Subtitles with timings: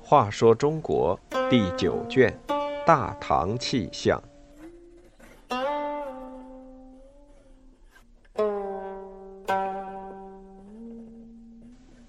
[0.00, 2.34] 话说中国第九卷
[2.86, 4.18] 《大唐气象》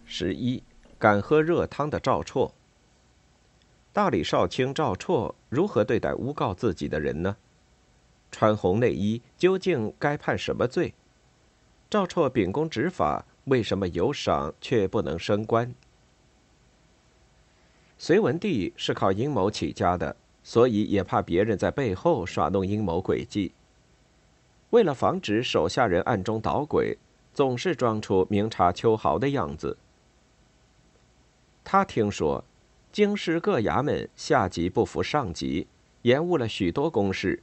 [0.05, 0.63] 十一，
[0.97, 2.49] 敢喝热汤的赵绰。
[3.91, 7.35] 大理少卿赵绰如何对待诬告自己的人呢？
[8.31, 10.93] 穿红内衣究竟该判什么罪？
[11.89, 15.73] 赵绰秉公执法，为什么有赏却不能升官？
[17.97, 23.51] 隋文帝是靠阴谋起家的，所以也怕别人在背后耍弄阴谋诡计。
[24.69, 26.97] 为了防止手下人暗中捣鬼，
[27.33, 29.77] 总是装出明察秋毫的样子。
[31.63, 32.43] 他听说。
[32.91, 35.67] 京师各衙门下级不服上级，
[36.01, 37.39] 延误了许多公事，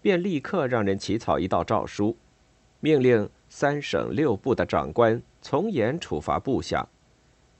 [0.00, 2.16] 便立刻让人起草一道诏书，
[2.80, 6.88] 命令三省六部的长官从严处罚部下，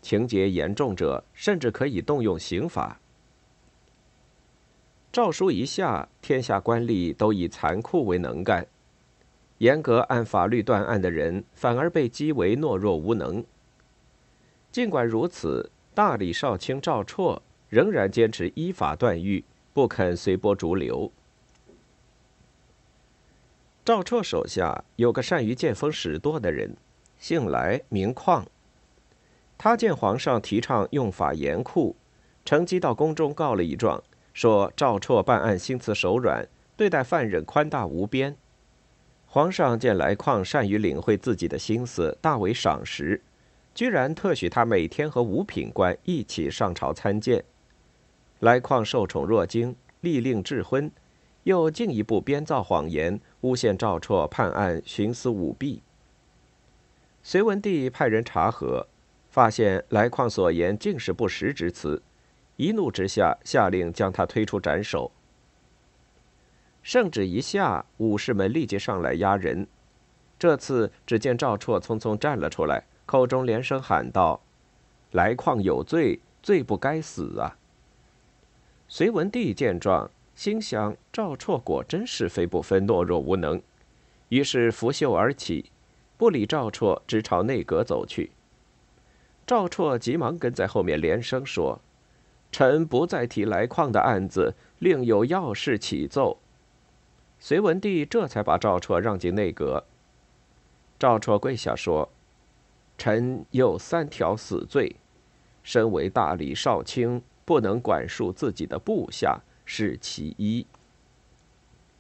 [0.03, 3.00] 情节严重者甚至可以动用刑法。
[5.11, 8.66] 诏书一下，天下官吏都以残酷为能干，
[9.59, 13.44] 严格按法律断案的人反而被讥为懦弱无能。
[14.70, 15.70] 尽管如此。
[15.94, 21.11] 大理少卿赵绰仍然坚持依法断狱，不肯随波逐流。
[23.89, 26.77] 赵绰手下有个善于见风使舵的人，
[27.19, 28.44] 姓来名旷。
[29.56, 31.97] 他见皇上提倡用法严酷，
[32.44, 38.36] 乘机到宫中告了一状，说赵绰办案心慈手软，对待犯人宽大无边。
[39.25, 43.22] 皇上见来旷善于领会自己的心思，大为赏识。
[43.75, 47.42] 居然特许他每天和五品官一起上朝参见，
[48.41, 50.92] 来况受宠若惊，立令智昏，
[51.44, 55.83] 又进一步编造谎言，诬陷赵绰判案徇私舞弊。
[57.22, 58.86] 隋文帝派人查核，
[59.28, 62.03] 发现来况所言尽是不实之词，
[62.56, 65.10] 一怒之下下令将他推出斩首。
[66.82, 69.66] 圣旨一下，武士们立即上来押人，
[70.38, 72.84] 这次只见赵绰匆匆站了出来。
[73.05, 74.41] 口中连声喊道
[75.12, 77.56] ：“来况有罪，罪不该死啊！”
[78.87, 83.60] 隋文帝见状，心想：赵绰果真是非不分、懦弱无能，
[84.28, 85.72] 于是拂袖而起，
[86.16, 88.31] 不理赵绰，直朝内阁走去。
[89.44, 91.81] 赵绰急忙跟在后面，连声说
[92.53, 96.38] ：“臣不再提来矿的案子，另有要事启奏。”
[97.41, 99.82] 隋文帝这才把赵绰让进内阁。
[101.00, 102.09] 赵绰跪下说。
[102.97, 104.94] 臣有三条死罪，
[105.65, 109.41] 身为大理少卿，不能管束自己的部下，
[109.71, 110.67] 是其一。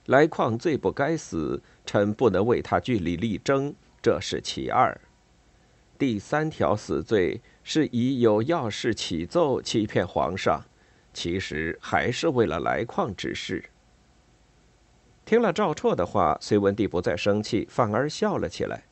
[0.06, 4.98] 来况罪不该死，臣不能为他据理力争，这是其二。
[5.98, 10.64] 第三条死罪是以有要事启奏欺骗皇上，
[11.12, 13.62] 其实还是为了来况之事。
[15.26, 18.84] 听了赵绰的话，隋文帝不再生气，反而笑了起来。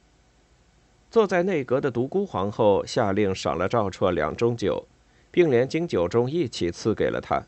[1.11, 4.87] 坐在内阁的独孤皇后下令赏了赵绰两盅酒，
[5.31, 7.43] 并连金酒盅一起赐给了他。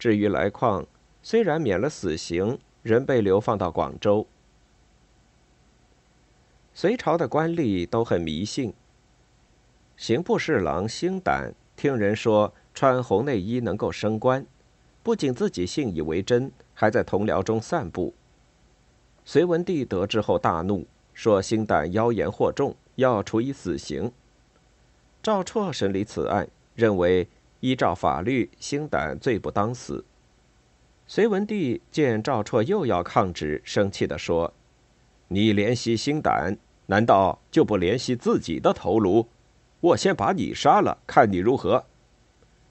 [0.00, 0.86] 至于来况，
[1.22, 4.26] 虽然免了死刑，仍被流放到广州。
[6.72, 8.72] 隋朝的官吏都很迷信。
[9.98, 14.46] 刑部侍郎星胆听人说穿红内衣能够升官，
[15.02, 18.14] 不仅自己信以为真，还在同僚中散布。
[19.26, 20.86] 隋文帝得知后大怒。
[21.12, 24.10] 说星胆妖言惑众，要处以死刑。
[25.22, 27.28] 赵绰审理此案，认为
[27.60, 30.04] 依照法律，星胆罪不当死。
[31.06, 34.52] 隋文帝见赵绰又要抗旨，生气地说
[35.28, 36.56] ：“你怜惜星胆，
[36.86, 39.28] 难道就不怜惜自己的头颅？
[39.80, 41.84] 我先把你杀了，看你如何。”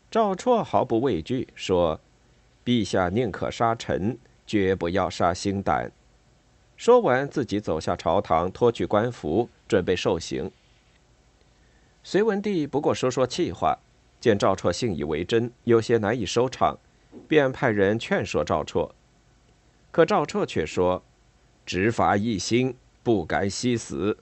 [0.10, 2.00] 赵绰毫不畏惧，说
[2.66, 4.18] ：“陛下宁可杀臣，
[4.48, 5.92] 绝不要杀星胆。”
[6.78, 10.50] 说完，自己走下朝堂，脱去官服，准备受刑。
[12.02, 13.78] 隋文帝不过说说气话，
[14.20, 16.78] 见赵绰信以为真，有些难以收场，
[17.28, 18.92] 便派人劝说赵绰。
[19.92, 21.04] 可赵绰却说
[21.66, 24.18] ：“执法一心，不敢惜死。”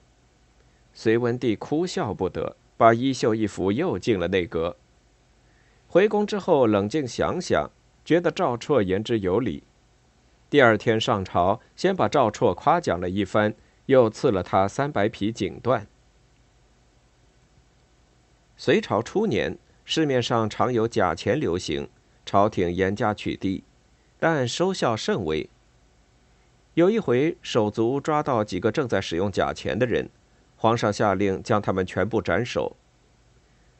[0.93, 4.77] 隋文帝哭笑不得，把衣袖一拂，又进了内阁。
[5.87, 7.69] 回宫之后，冷静想想，
[8.03, 9.63] 觉得赵绰言之有理。
[10.49, 13.53] 第二天上朝，先把赵绰夸奖了一番，
[13.87, 15.85] 又赐了他三百匹锦缎。
[18.55, 19.57] 隋朝初年，
[19.89, 21.87] 市面上常有假钱流行，
[22.25, 23.63] 朝廷严加取缔，
[24.19, 25.49] 但收效甚微。
[26.73, 30.09] 有一回，手足抓到几个正在使用假钱的人，
[30.57, 32.75] 皇上下令将他们全部斩首。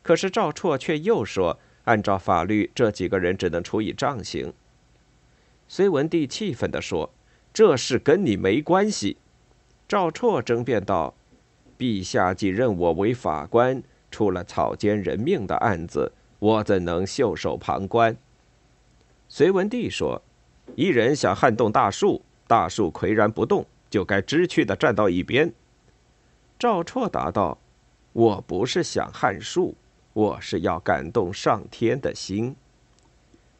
[0.02, 4.54] 可是赵绰却又说，按照法律，这几个人只能处以杖刑。
[5.68, 7.14] 隋文帝气愤地说
[7.54, 9.18] ：“这事跟你没关系。”
[9.90, 11.14] 赵绰争辩道
[11.78, 18.16] ：“陛下既任我为法官，出了草菅人命的案子，我怎能袖手旁观？”
[19.30, 20.22] 隋文帝说
[20.76, 25.52] ：“一人想撼动大树。”大树岿然不动，就该知趣的站到一边。
[26.58, 27.58] 赵绰答道
[28.14, 29.76] ：“我不是想撼树，
[30.14, 32.56] 我是要感动上天的心。”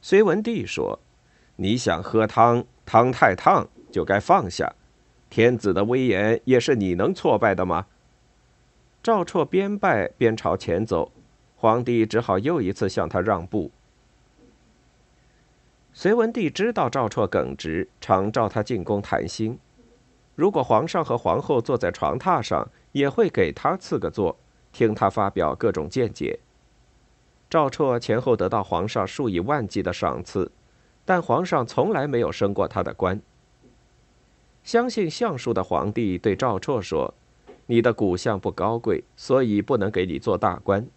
[0.02, 0.98] 隋文帝说
[1.58, 4.74] ：“你想喝汤，汤太烫，就该放下。
[5.30, 7.88] 天子的威严也是你能挫败的吗？”
[9.02, 11.12] 赵绰边拜边朝前走，
[11.56, 13.72] 皇帝只好又一次向他让步。
[15.94, 19.58] 隋文帝知道赵绰耿直，常召他进宫谈心。
[20.36, 24.38] 如果皇上和皇后坐在床榻上，也会给他赐个座，
[24.72, 26.40] 听他发表各种见解。
[27.50, 30.52] 赵绰前后得到皇上数以万计的赏赐，
[31.06, 33.20] 但皇上从来没有升过他的官。
[34.64, 37.14] 相信相术的皇帝对赵绰说
[37.68, 40.88] ：“你的骨相不高贵，所以不能给你做大官。”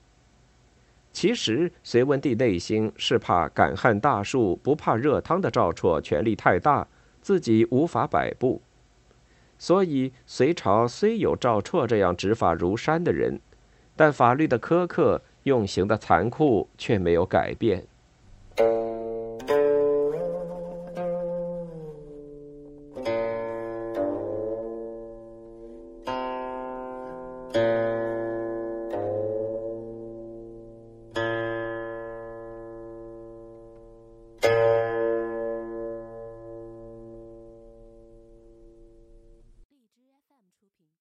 [1.12, 6.86] 其实，隋文帝内心是怕敢撼大树、不怕热汤的赵绰权力太大，
[7.20, 8.62] 自己无法摆布。
[9.58, 13.40] 所以，隋朝虽有赵绰这样执法如山的人，
[13.96, 17.84] 但法律的苛刻、用刑的残酷却没有改变。